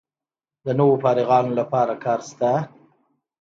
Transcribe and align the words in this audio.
د 0.65 0.67
نویو 0.79 1.01
فارغانو 1.03 1.51
لپاره 1.59 1.93
کار 2.03 2.19
شته؟ 2.29 2.51